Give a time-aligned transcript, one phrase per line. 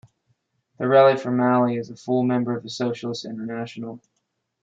[0.79, 4.01] The Rally for Mali is a full member of the Socialist International.